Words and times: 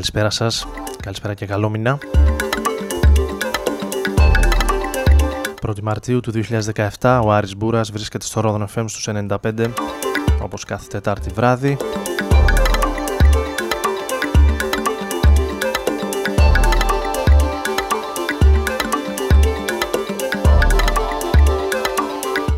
Καλησπέρα 0.00 0.30
σας, 0.30 0.66
καλησπέρα 1.02 1.34
και 1.34 1.46
καλό 1.46 1.68
μήνα. 1.68 1.98
1η 5.66 5.80
Μαρτίου 5.82 6.20
του 6.20 6.32
2017 7.00 7.20
ο 7.24 7.32
Άρης 7.32 7.56
Μπούρας 7.56 7.90
βρίσκεται 7.90 8.24
στο 8.24 8.40
Ρόδον 8.40 8.68
FM 8.74 8.84
στους 8.86 9.08
95 9.08 9.70
όπως 10.42 10.64
κάθε 10.64 10.86
Τετάρτη 10.88 11.30
βράδυ. 11.30 11.76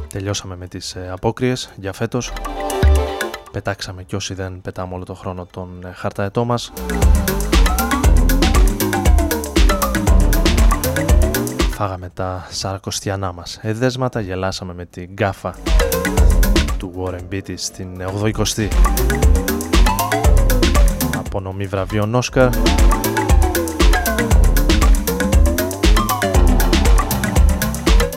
Τελειώσαμε 0.09 0.57
με 0.57 0.67
τις 0.67 0.95
ε, 0.95 1.09
απόκριες 1.11 1.73
για 1.77 1.93
φέτος. 1.93 2.33
Πετάξαμε 3.53 4.03
κι 4.03 4.15
όσοι 4.15 4.35
δεν 4.35 4.61
πετάμε 4.61 4.95
όλο 4.95 5.05
το 5.05 5.15
χρόνο 5.15 5.47
τον 5.47 5.85
ε, 5.85 5.93
χαρταετό 5.93 6.45
μας. 6.45 6.73
φάγαμε 11.83 12.11
τα 12.15 12.47
σαρακοστιανά 12.51 13.33
μας 13.33 13.59
εδέσματα, 13.63 14.21
γελάσαμε 14.21 14.75
με 14.75 14.87
την 14.87 15.09
γκάφα 15.13 15.55
του 16.77 16.93
Warren 16.97 17.35
Beatty 17.35 17.55
στην 17.55 17.89
80η 18.23 18.69
απονομή 21.19 21.67
βραβείων 21.67 22.15
Όσκαρ. 22.15 22.49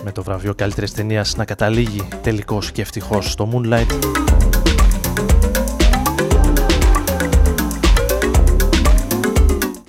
Με 0.03 0.11
το 0.11 0.23
βραβείο 0.23 0.55
καλύτερης 0.55 0.93
ταινίας 0.93 1.35
να 1.35 1.45
καταλήγει 1.45 2.07
τελικώς 2.21 2.71
και 2.71 2.81
ευτυχώς 2.81 3.31
στο 3.31 3.49
Moonlight 3.53 4.15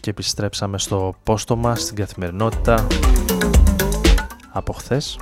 και 0.07 0.13
επιστρέψαμε 0.13 0.79
στο 0.79 1.15
πόστο 1.23 1.57
μας, 1.57 1.83
στην 1.83 1.97
καθημερινότητα 1.97 2.87
από 4.53 4.73
χθες. 4.73 5.19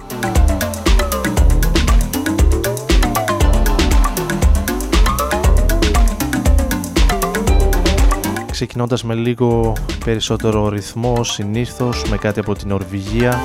Ξεκινώντας 8.50 9.04
με 9.04 9.14
λίγο 9.14 9.72
περισσότερο 10.04 10.68
ρυθμό 10.68 11.24
συνήθως 11.24 12.04
με 12.10 12.16
κάτι 12.16 12.40
από 12.40 12.54
την 12.54 12.70
Ορβηγία 12.70 13.40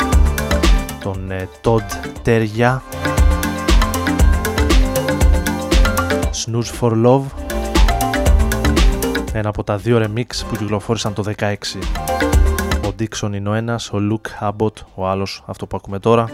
τον 1.03 1.31
ε, 1.31 1.49
Todd 1.63 2.05
Terja 2.25 2.79
Snooze 6.45 6.79
for 6.79 7.05
Love 7.05 7.48
ένα 9.33 9.49
από 9.49 9.63
τα 9.63 9.77
δύο 9.77 9.97
remix 9.97 10.25
που 10.49 10.55
κυκλοφόρησαν 10.55 11.13
το 11.13 11.33
16 11.37 11.53
ο 12.89 12.93
Dixon 12.99 13.33
είναι 13.33 13.49
ο 13.49 13.53
ένας, 13.53 13.91
ο 13.91 13.97
Luke 14.11 14.49
Abbott 14.49 14.73
ο 14.95 15.07
άλλος, 15.07 15.43
αυτό 15.45 15.67
που 15.67 15.77
ακούμε 15.77 15.99
τώρα. 15.99 16.29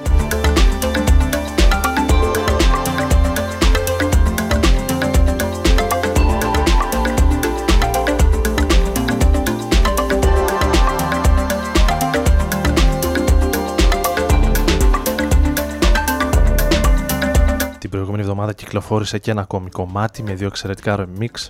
Την 17.80 17.90
προηγούμενη 17.90 18.22
εβδομάδα 18.22 18.54
κυκλοφόρησε 18.54 19.20
και 19.20 19.32
ένα 19.32 19.42
ακόμη 19.42 19.70
κομμάτι 19.70 20.24
με 20.24 20.34
δύο 20.34 20.48
εξαιρετικά 20.48 20.98
remix 21.00 21.50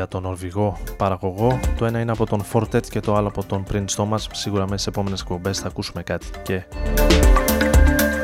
για 0.00 0.08
τον 0.08 0.22
Νορβηγό 0.22 0.78
παραγωγό. 0.96 1.60
Το 1.78 1.84
ένα 1.84 2.00
είναι 2.00 2.12
από 2.12 2.26
τον 2.26 2.44
Fortet 2.52 2.86
και 2.90 3.00
το 3.00 3.14
άλλο 3.14 3.28
από 3.28 3.44
τον 3.44 3.64
Prince 3.72 3.94
Thomas. 3.96 4.18
Σίγουρα 4.32 4.62
μέσα 4.62 4.76
στις 4.76 4.86
επόμενες 4.86 5.20
εκπομπές 5.20 5.58
θα 5.58 5.66
ακούσουμε 5.66 6.02
κάτι 6.02 6.26
και 6.42 6.62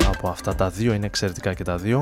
από 0.08 0.28
αυτά 0.28 0.54
τα 0.54 0.68
δύο. 0.68 0.92
Είναι 0.92 1.06
εξαιρετικά 1.06 1.54
και 1.54 1.64
τα 1.64 1.76
δύο. 1.76 2.00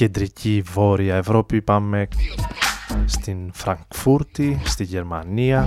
Κεντρική 0.00 0.62
βόρεια 0.72 1.16
Ευρώπη 1.16 1.62
πάμε 1.62 2.08
στην 3.04 3.52
Φραγκφούρτη, 3.52 4.60
στη 4.64 4.84
Γερμανία 4.84 5.66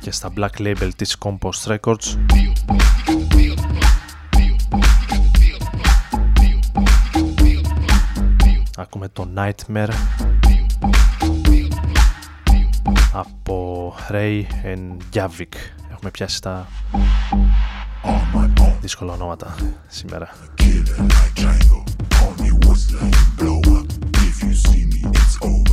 και 0.00 0.10
στα 0.10 0.32
Black 0.36 0.58
Label 0.58 0.88
της 0.96 1.16
Compost 1.18 1.76
Records 1.76 2.16
Ακούμε 8.76 9.08
το 9.08 9.28
Nightmare 9.36 9.92
από 13.12 13.94
Ray 14.10 14.42
and 14.64 14.96
Javik. 15.14 15.54
Έχουμε 15.90 16.10
πιάσει 16.10 16.42
τα 16.42 16.66
Δύσκολα 18.80 19.12
ονόματα 19.12 19.54
σήμερα. 19.88 20.28
Only 22.26 22.52
whistling 22.64 23.14
blow 23.38 23.60
up. 23.78 23.88
If 24.28 24.36
you 24.44 24.52
see 24.64 24.84
me, 24.90 25.00
it's 25.18 25.36
over. 25.50 25.71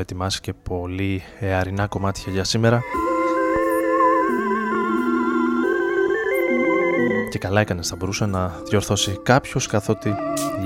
Έχω 0.00 0.06
ετοιμάσει 0.10 0.40
και 0.40 0.52
πολύ 0.52 1.22
αερινά 1.40 1.86
κομμάτια 1.86 2.32
για 2.32 2.44
σήμερα. 2.44 2.80
Και 7.30 7.38
καλά 7.38 7.60
έκανες 7.60 7.88
θα 7.88 7.96
μπορούσε 7.96 8.26
να 8.26 8.48
διορθώσει 8.68 9.20
κάποιος 9.22 9.66
καθότι 9.66 10.14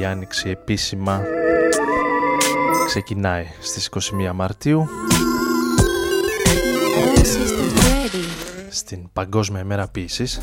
η 0.01 0.05
Άνοιξη 0.05 0.49
επίσημα 0.49 1.23
ξεκινάει 2.87 3.47
στις 3.61 3.89
21 4.29 4.33
Μαρτίου. 4.35 4.89
Στην 8.69 9.09
Παγκόσμια 9.13 9.61
ημέρα 9.61 9.89
ποίησης 9.89 10.41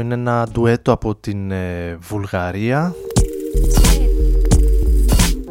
Αυτό 0.00 0.12
είναι 0.12 0.30
ένα 0.30 0.48
ντουέτο 0.52 0.92
από 0.92 1.14
την 1.14 1.50
ε, 1.50 1.98
Βουλγαρία. 2.00 2.94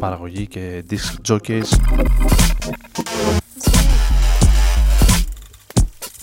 Παραγωγή 0.00 0.46
και 0.46 0.84
disc 0.90 1.32
jockeys. 1.32 1.66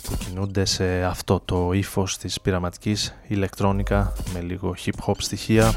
Που 0.03 0.15
κινούνται 0.17 0.65
σε 0.65 1.03
αυτό 1.03 1.41
το 1.45 1.71
ύφος 1.71 2.17
της 2.17 2.41
πειραματικής 2.41 3.15
ηλεκτρόνικα 3.27 4.13
με 4.33 4.39
λίγο 4.39 4.75
hip 4.85 5.05
hop 5.05 5.15
στοιχεία. 5.17 5.73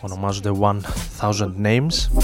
Ονομάζονται 0.00 0.50
1000 1.20 1.52
Names. 1.62 2.22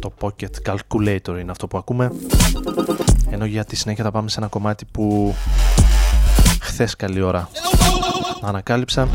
Το 0.00 0.12
Pocket 0.20 0.72
Calculator 0.72 1.40
είναι 1.40 1.50
αυτό 1.50 1.66
που 1.66 1.78
ακούμε 1.78 2.10
ενώ 3.36 3.44
για 3.44 3.64
τη 3.64 3.76
συνέχεια 3.76 4.04
θα 4.04 4.10
πάμε 4.10 4.28
σε 4.28 4.38
ένα 4.38 4.48
κομμάτι 4.48 4.84
που 4.84 5.34
χθες 6.60 6.96
καλή 6.96 7.20
ώρα 7.20 7.48
ανακάλυψα. 8.42 9.08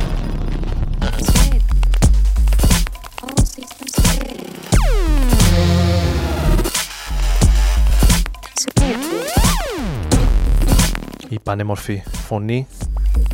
Η 11.29 11.39
πανέμορφη 11.43 12.03
φωνή 12.27 12.67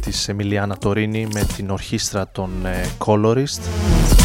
της 0.01 0.27
Εμιλιάνα 0.27 0.77
Τωρίνη 0.77 1.27
με 1.34 1.48
την 1.56 1.70
ορχήστρα 1.70 2.27
των 2.27 2.65
ε, 2.65 2.89
Colorist 3.06 4.17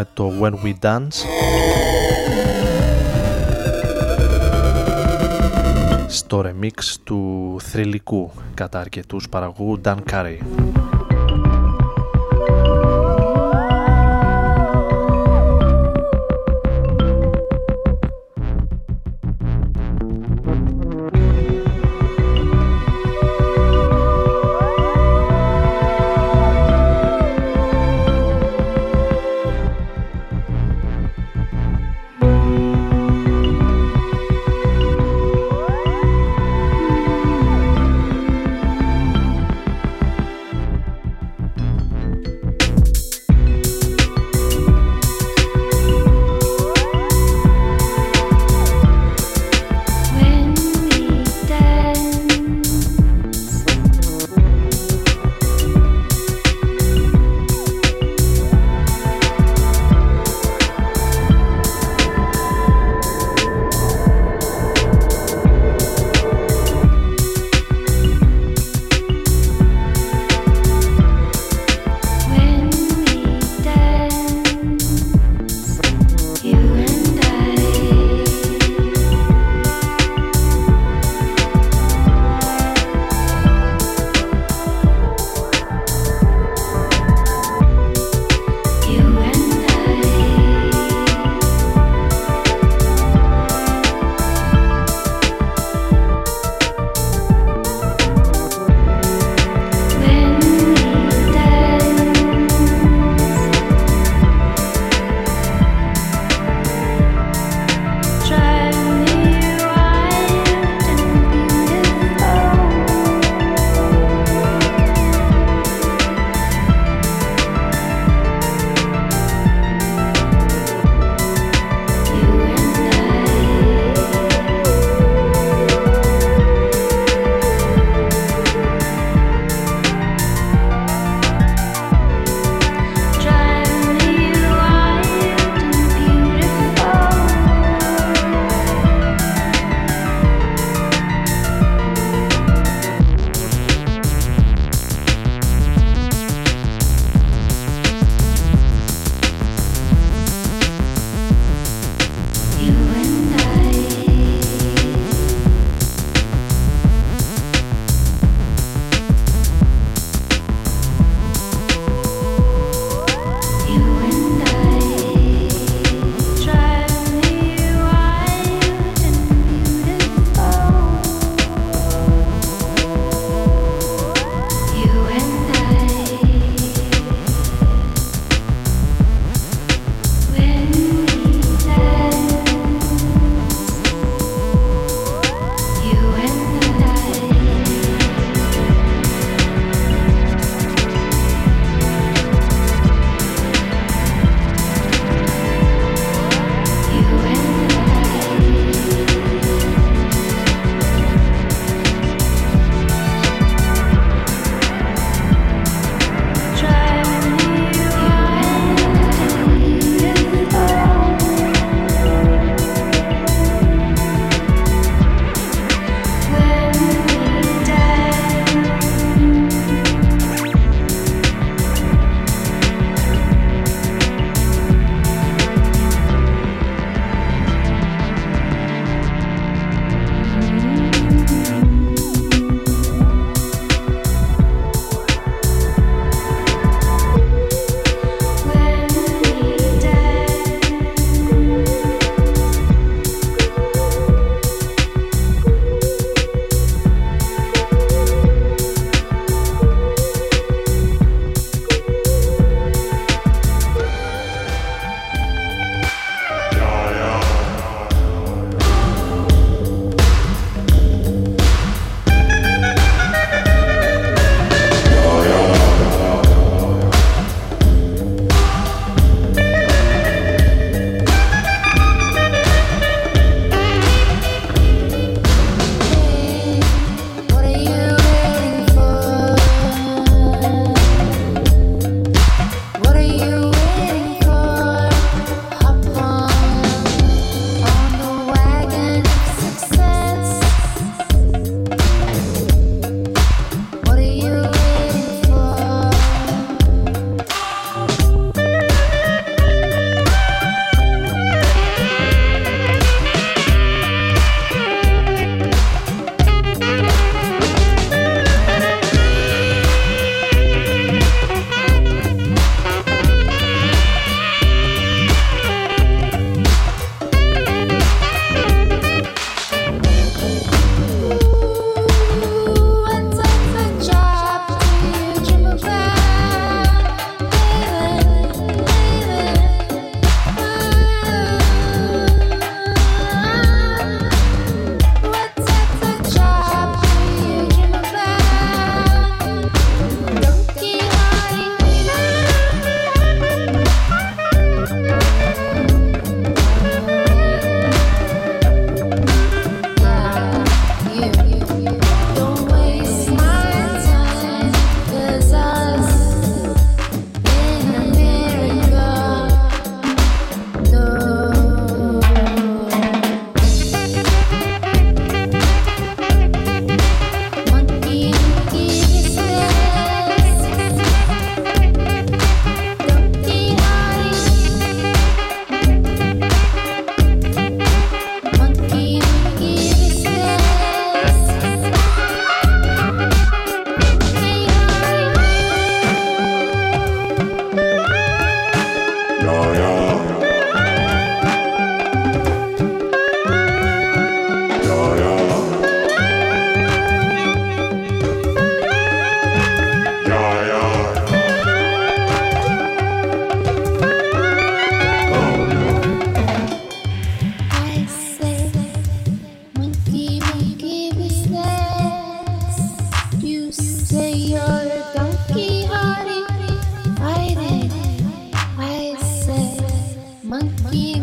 ακούσουμε 0.00 0.06
το 0.14 0.32
When 0.40 0.52
We 0.64 0.74
Dance 0.80 1.14
στο 6.06 6.44
remix 6.44 6.82
του 7.04 7.56
θρηλυκού 7.60 8.30
κατά 8.54 8.80
αρκετούς 8.80 9.28
παραγωγού 9.28 9.80
Dan 9.84 9.96
Carey. 10.10 10.38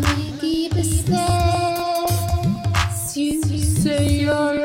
Keep 0.02 0.72
a 0.74 0.82
snare. 0.84 2.06
You 3.14 3.42
say 3.42 4.08
you're. 4.08 4.63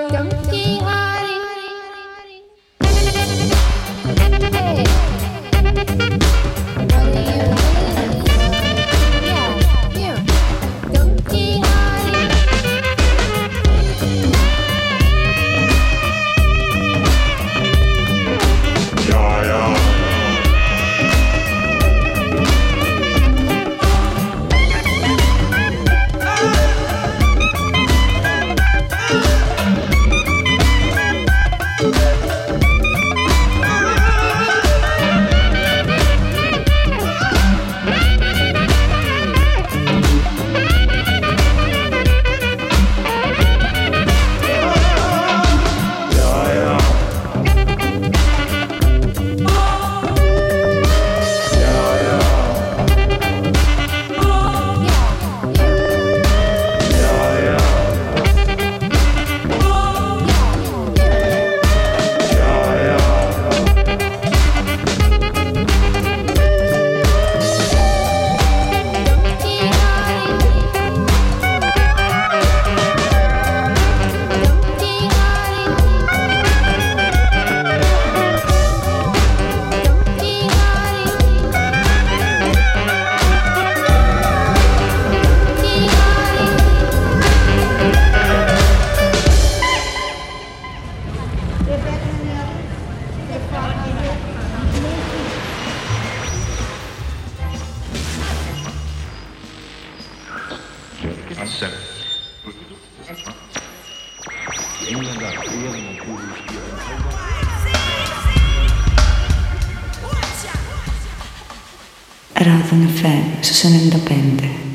FM 113.60 113.66
στους 113.68 113.72
95. 113.72 114.69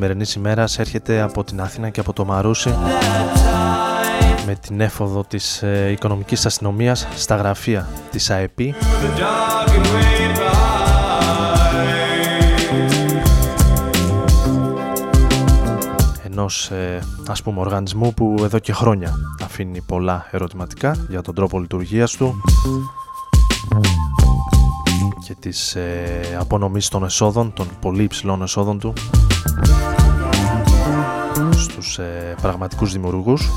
Σημερινής 0.00 0.34
ημέρας 0.34 0.78
έρχεται 0.78 1.20
από 1.20 1.44
την 1.44 1.60
Αθήνα 1.60 1.88
και 1.88 2.00
από 2.00 2.12
το 2.12 2.24
Μαρούσι 2.24 2.74
με 4.46 4.54
την 4.54 4.80
έφοδο 4.80 5.24
της 5.24 5.62
ε, 5.62 5.90
οικονομικής 5.90 6.46
αστυνομίας 6.46 7.06
στα 7.14 7.36
γραφεία 7.36 7.88
της 8.10 8.30
ΑΕΠ. 8.30 8.60
Ενός 16.24 16.70
ε, 16.70 16.98
ας 17.28 17.42
πούμε 17.42 17.60
οργανισμού 17.60 18.14
που 18.14 18.34
εδώ 18.42 18.58
και 18.58 18.72
χρόνια 18.72 19.14
αφήνει 19.44 19.80
πολλά 19.80 20.26
ερωτηματικά 20.30 20.96
για 21.08 21.22
τον 21.22 21.34
τρόπο 21.34 21.60
λειτουργίας 21.60 22.12
του 22.12 22.42
και 25.26 25.34
της 25.40 25.74
ε, 25.74 26.36
απονομής 26.38 26.88
των 26.88 27.04
εσόδων, 27.04 27.52
των 27.52 27.66
πολύ 27.80 28.02
υψηλών 28.02 28.42
εσόδων 28.42 28.78
του 28.78 28.92
στους 31.52 31.98
ε, 31.98 32.34
πραγματικούς 32.42 32.92
δημιουργούς. 32.92 33.50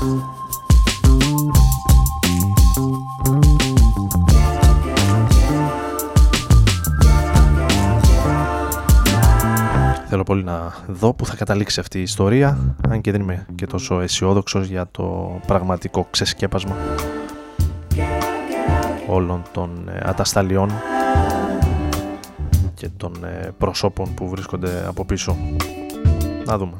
Θέλω 10.08 10.22
πολύ 10.22 10.44
να 10.44 10.72
δω 10.86 11.14
που 11.14 11.26
θα 11.26 11.36
καταλήξει 11.36 11.80
αυτή 11.80 11.98
η 11.98 12.02
ιστορία 12.02 12.76
αν 12.88 13.00
και 13.00 13.10
δεν 13.10 13.20
είμαι 13.20 13.46
και 13.54 13.66
τόσο 13.66 14.00
αισιόδοξος 14.00 14.66
για 14.66 14.88
το 14.90 15.38
πραγματικό 15.46 16.06
ξεσκέπασμα 16.10 16.76
όλων 19.08 19.42
των 19.52 19.88
ε, 19.88 20.00
ατασταλιών 20.04 20.70
και 22.84 22.90
των 22.96 23.24
ε, 23.24 23.54
προσώπων 23.58 24.14
που 24.14 24.28
βρίσκονται 24.28 24.86
από 24.86 25.04
πίσω. 25.04 25.36
Να 26.46 26.58
δούμε. 26.58 26.72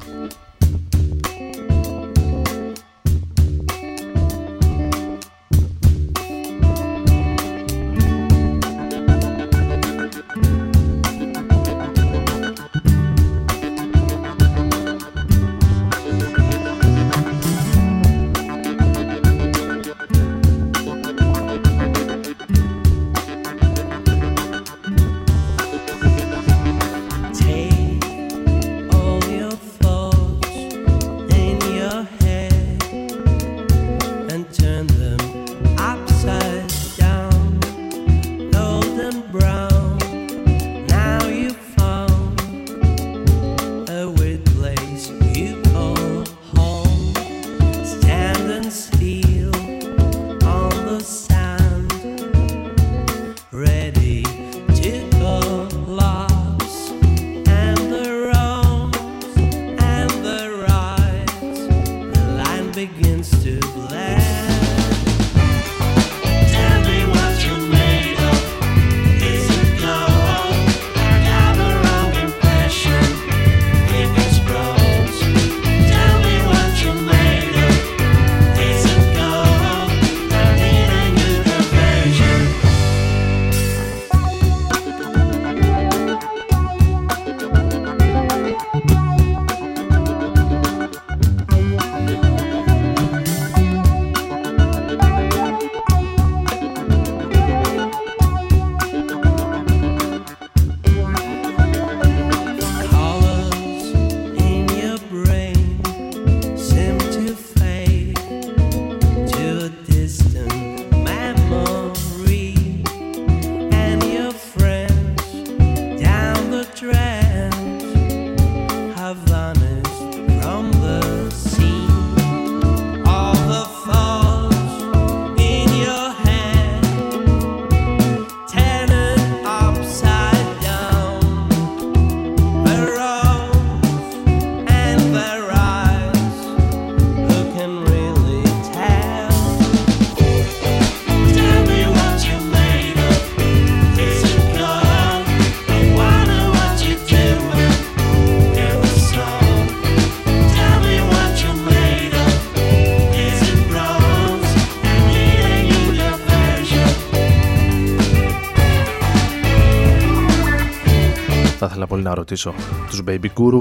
Θα 161.64 161.70
ήθελα 161.70 161.86
πολύ 161.86 162.02
να 162.02 162.14
ρωτήσω 162.14 162.54
τους 162.88 163.02
Baby 163.06 163.26
Guru 163.38 163.60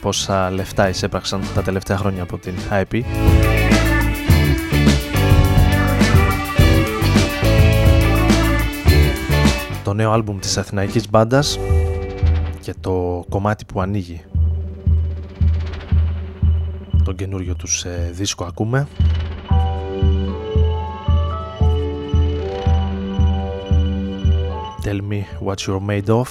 πόσα 0.00 0.50
λεφτά 0.50 0.88
εισέπραξαν 0.88 1.40
τα 1.54 1.62
τελευταία 1.62 1.96
χρόνια 1.96 2.22
από 2.22 2.38
την 2.38 2.54
IP. 2.70 3.02
Το 9.84 9.94
νέο 9.94 10.12
άλμπουμ 10.12 10.38
της 10.38 10.58
Αθηναϊκής 10.58 11.10
Μπάντας 11.10 11.58
και 12.60 12.74
το 12.80 13.24
κομμάτι 13.28 13.64
που 13.64 13.80
ανοίγει 13.80 14.24
τον 17.04 17.16
καινούριο 17.16 17.54
τους 17.54 17.84
ε, 17.84 18.10
δίσκο 18.12 18.44
ακούμε 18.44 18.86
Tell 24.84 25.00
Me 25.10 25.46
What 25.46 25.54
You're 25.66 25.90
Made 25.90 26.06
Of. 26.06 26.26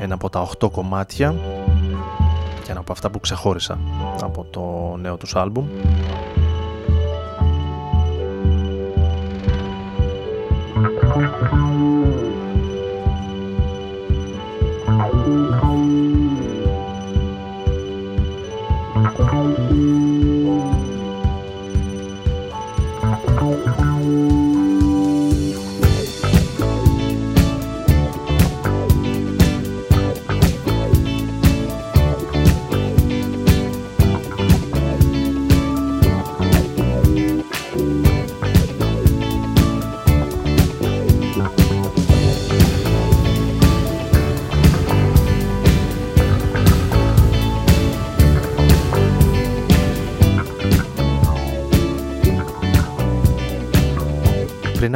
Ένα 0.00 0.14
από 0.14 0.30
τα 0.30 0.48
8 0.60 0.70
κομμάτια. 0.70 1.34
Και 2.64 2.70
ένα 2.70 2.80
από 2.80 2.92
αυτά 2.92 3.10
που 3.10 3.20
ξεχώρισα 3.20 3.78
από 4.22 4.46
το 4.50 4.96
νέο 4.96 5.16
τους 5.16 5.36
άλμπουμ 5.36 5.66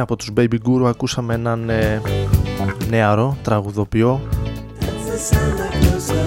από 0.05 0.15
τους 0.15 0.31
Baby 0.37 0.57
Guru 0.67 0.85
ακούσαμε 0.85 1.33
έναν 1.33 1.69
ε, 1.69 2.01
νεαρό 2.89 3.37
τραγουδοποιό 3.41 4.21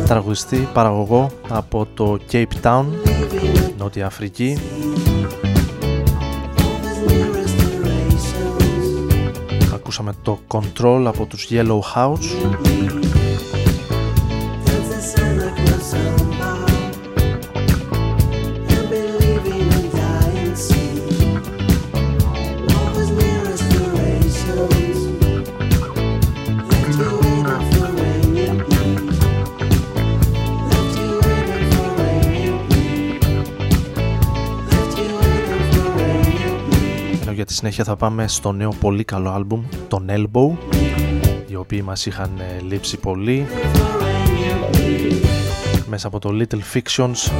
τραγουδιστή, 0.07 0.69
παραγωγό 0.73 1.31
από 1.49 1.87
το 1.95 2.19
Cape 2.33 2.45
Town, 2.63 2.85
Νότια 3.79 4.07
Αφρική. 4.07 4.59
Ακούσαμε 9.75 10.13
το 10.23 10.39
Control 10.49 11.05
από 11.07 11.25
τους 11.27 11.49
Yellow 11.51 11.81
House 11.95 13.08
συνέχεια 37.59 37.85
θα 37.85 37.97
πάμε 37.97 38.29
στο 38.29 38.53
νέο 38.53 38.71
πολύ 38.81 39.05
καλό 39.05 39.31
άλμπουμ, 39.31 39.63
τον 39.89 40.07
Elbow, 40.11 40.57
οι 41.47 41.55
οποίοι 41.55 41.83
μας 41.85 42.07
είχαν 42.07 42.31
ε, 42.39 42.61
λείψει 42.63 42.97
πολύ. 42.97 43.47
Μέσα 45.89 46.07
από 46.07 46.19
το 46.19 46.31
Little 46.33 46.77
Fictions 46.77 47.31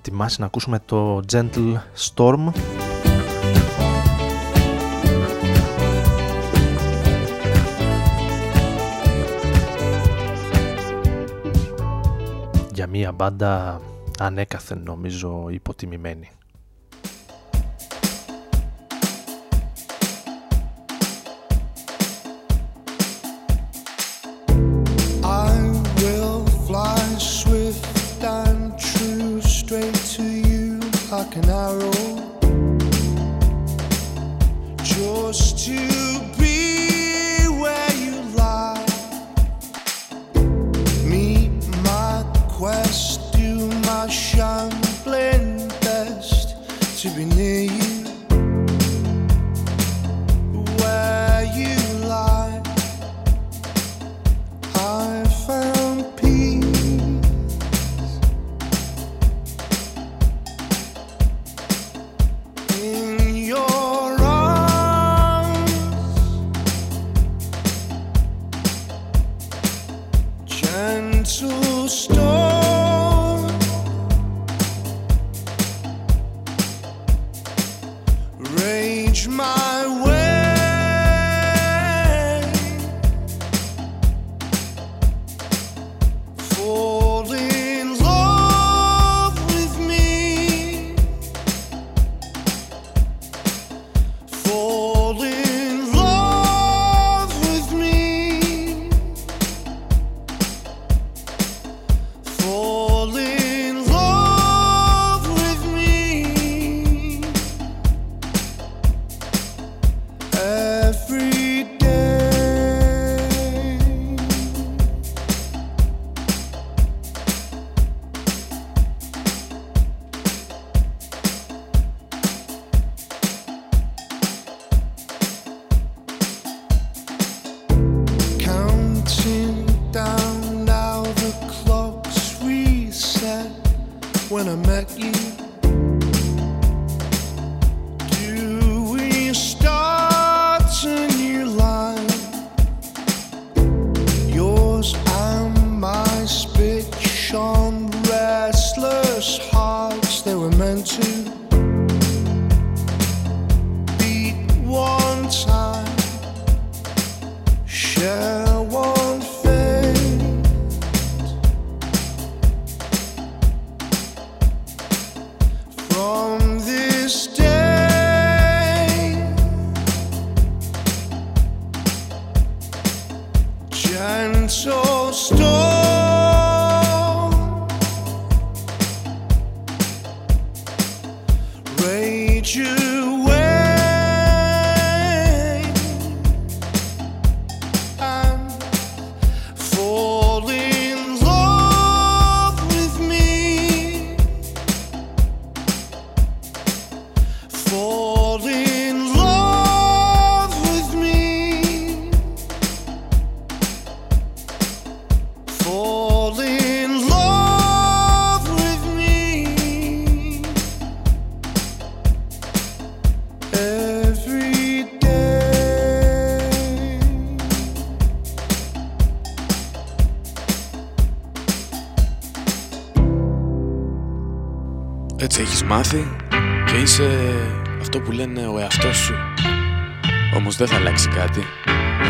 ετοιμάσει 0.00 0.40
να 0.40 0.46
ακούσουμε 0.46 0.78
το 0.86 1.20
Gentle 1.32 1.76
Storm 1.96 2.52
για 12.72 12.86
μια 12.86 13.12
μπάντα 13.12 13.80
ανέκαθεν 14.18 14.82
νομίζω 14.84 15.46
υποτιμημένη. 15.50 16.30
Just 34.82 35.58
to 35.66 36.29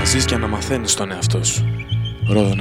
ζεις 0.04 0.24
και 0.24 0.36
να 0.36 0.48
μαθαίνεις 0.48 0.94
τον 0.94 1.12
εαυτό 1.12 1.44
σου. 1.44 1.64
Ρόδο 2.28 2.54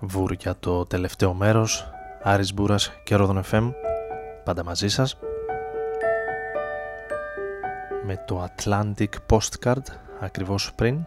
FM. 0.00 0.84
τελευταίο 0.88 1.34
μέρος 1.34 1.90
Άρης 2.22 2.54
Μπούρας 2.54 2.92
και 3.04 3.14
Ρόδον 3.14 3.42
FM 3.50 3.72
πάντα 4.44 4.64
μαζί 4.64 4.88
σας 4.88 5.18
με 8.04 8.24
το 8.26 8.48
Atlantic 8.48 9.08
Postcard 9.30 9.82
ακριβώς 10.20 10.72
πριν 10.74 11.06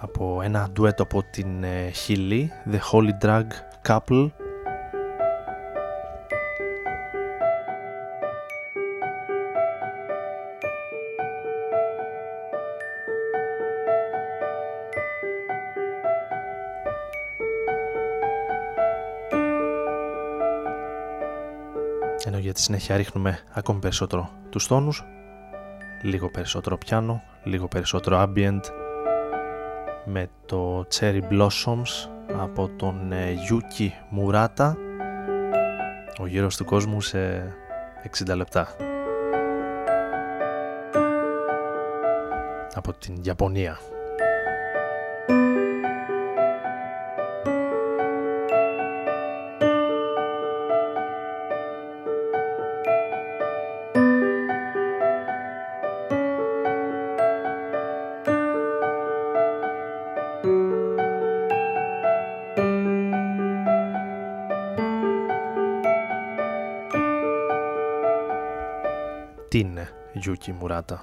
από 0.00 0.40
ένα 0.42 0.68
ντουέτο 0.72 1.02
από 1.02 1.22
την 1.30 1.64
Χιλή 1.92 2.52
The 2.70 2.78
Holy 2.92 3.24
Drug 3.24 3.46
Couple 3.88 4.30
τη 22.60 22.66
συνέχεια 22.66 22.96
ρίχνουμε 22.96 23.38
ακόμη 23.52 23.78
περισσότερο 23.78 24.30
τους 24.50 24.66
τόνους 24.66 25.04
λίγο 26.02 26.30
περισσότερο 26.30 26.78
πιάνο, 26.78 27.22
λίγο 27.44 27.68
περισσότερο 27.68 28.22
ambient 28.22 28.60
με 30.04 30.30
το 30.46 30.86
Cherry 30.94 31.20
Blossoms 31.30 32.08
από 32.38 32.68
τον 32.76 33.12
ε, 33.12 33.34
Yuki 33.48 33.88
Murata 34.18 34.74
Ο 36.18 36.26
γύρος 36.26 36.56
του 36.56 36.64
κόσμου 36.64 37.00
σε 37.00 37.52
60 38.26 38.36
λεπτά. 38.36 38.68
Από 42.74 42.92
την 42.92 43.14
Ιαπωνία. 43.22 43.78
Juti 70.20 70.52
Murata. 70.52 71.02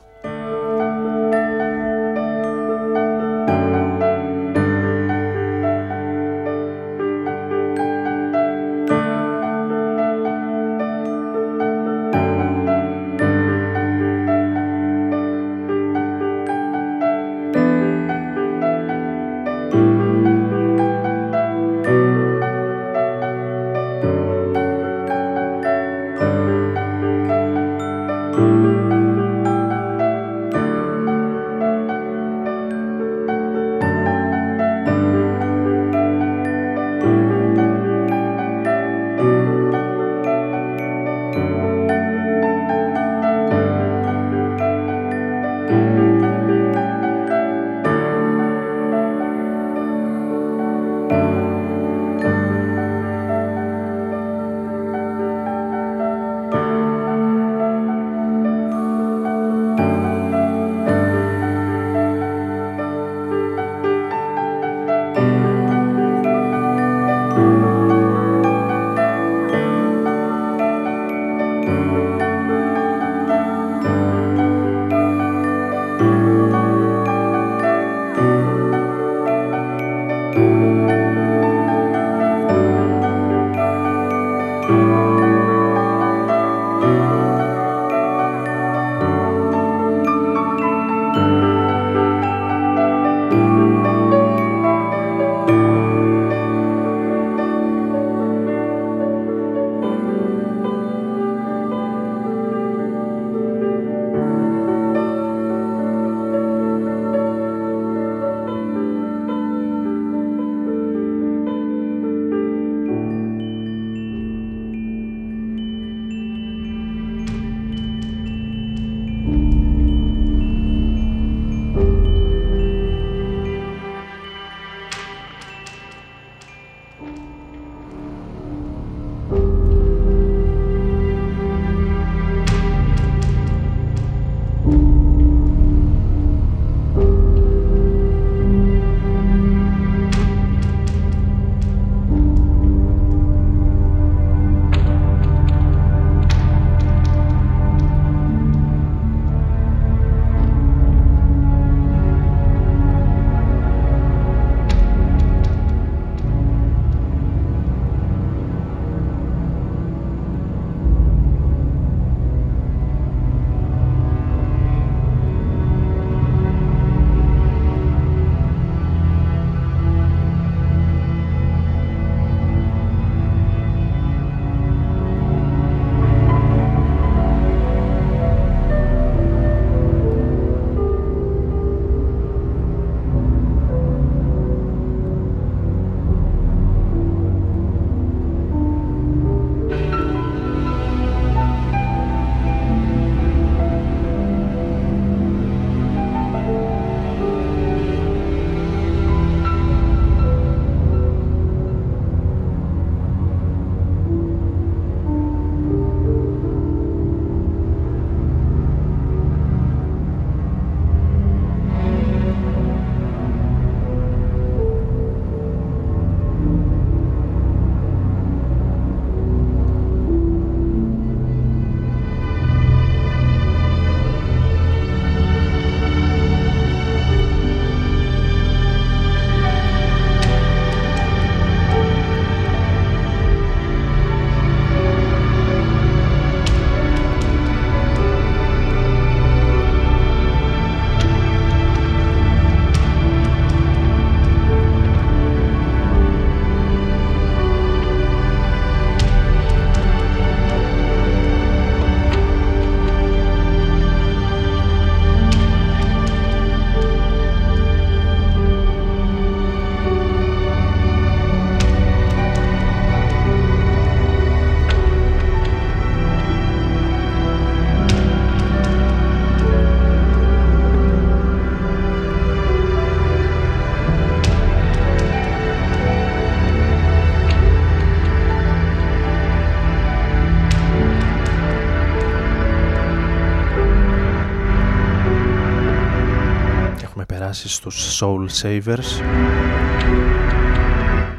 Στους 287.57 288.01
Soul 288.01 288.27
Savers. 288.41 289.01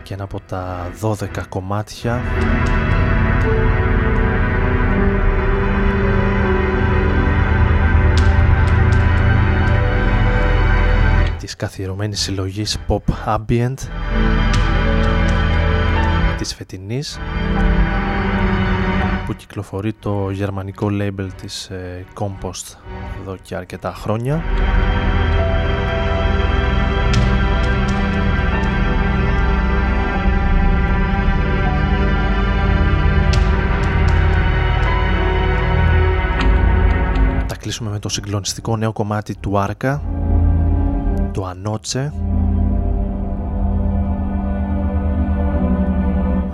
Και 0.02 0.14
ένα 0.14 0.22
από 0.22 0.40
τα 0.40 0.90
12 1.00 1.46
κομμάτια. 1.48 2.20
Της 11.38 11.56
καθιερωμένης 11.56 12.20
συλλογής 12.20 12.78
Pop 12.88 13.36
Ambient. 13.36 13.74
Της 16.38 16.54
φετινής. 16.54 17.18
Που 19.26 19.34
κυκλοφορεί 19.34 19.92
το 19.92 20.30
γερμανικό 20.30 20.88
label 20.90 21.28
της 21.42 21.64
ε, 21.64 22.04
Compost 22.14 22.76
εδώ 23.20 23.36
και 23.42 23.54
αρκετά 23.54 23.94
χρόνια 23.94 24.42
κλείσουμε 37.68 37.90
με 37.90 37.98
το 37.98 38.08
συγκλονιστικό 38.08 38.76
νέο 38.76 38.92
κομμάτι 38.92 39.36
του 39.36 39.58
Άρκα 39.58 40.02
το 41.32 41.44
Ανότσε. 41.44 42.12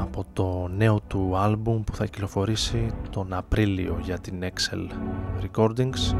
Από 0.00 0.24
το 0.32 0.68
νέο 0.76 1.00
του 1.06 1.36
άλμπουμ 1.36 1.84
που 1.84 1.94
θα 1.94 2.04
κυκλοφορήσει 2.04 2.90
τον 3.10 3.32
Απρίλιο 3.32 3.98
για 4.02 4.18
την 4.18 4.42
Excel 4.42 4.90
Recordings. 5.42 6.14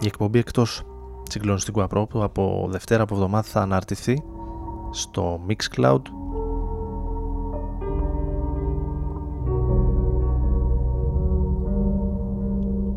Η 0.00 0.06
εκπομπή 0.06 0.38
εκτός 0.38 0.82
συγκλονιστικού 1.28 1.82
απρόπου 1.82 2.22
από 2.22 2.66
Δευτέρα 2.70 3.02
από 3.02 3.14
εβδομάδα 3.14 3.48
θα 3.48 3.60
αναρτηθεί 3.60 4.22
στο 4.90 5.40
Mixcloud. 5.48 6.00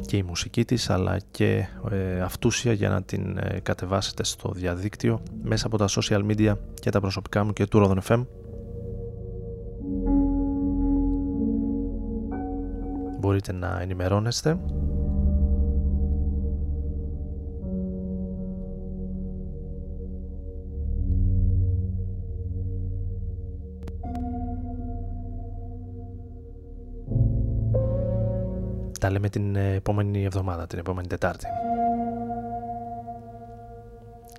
Και 0.06 0.18
η 0.18 0.24
μουσική 0.24 0.66
της 0.66 0.90
αλλά 0.90 1.18
και 1.32 1.68
ε, 1.92 2.22
αυτούσια 2.22 2.74
για 2.74 2.90
να 2.90 3.04
την 3.04 3.38
ε, 3.38 3.60
κατεβάσετε 3.64 4.24
στο 4.24 4.52
διαδίκτυο 4.52 5.22
μέσα 5.44 5.68
από 5.68 5.78
τα 5.78 5.88
social 5.90 6.26
media 6.32 6.54
και 6.74 6.90
τα 6.90 7.00
προσωπικά 7.00 7.44
μου 7.44 7.54
και 7.54 7.66
του 7.66 7.84
Rodon 7.86 8.12
FM 8.12 8.26
μπορείτε 13.20 13.52
να 13.54 13.82
ενημερώνεστε 13.82 14.60
Τα 29.08 29.14
λέμε 29.14 29.30
την 29.30 29.56
ε, 29.56 29.74
επόμενη 29.74 30.24
εβδομάδα, 30.24 30.68
την 30.68 30.80
επόμενη 30.80 31.08
Τετάρτη. 31.08 31.48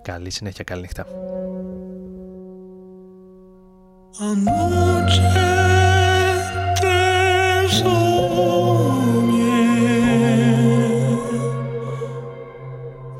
Καλή 0.02 0.30
συνέχεια, 0.30 0.64
καλή 0.64 0.80
νύχτα. 0.80 1.06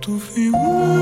tu 0.03 0.13
figura 0.31 0.98